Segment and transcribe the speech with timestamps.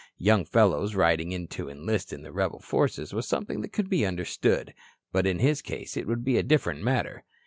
[0.17, 4.03] Young fellows riding in to enlist in the rebel forces was something that could be
[4.03, 4.73] understood.
[5.11, 7.23] But in his case it would be a different matter.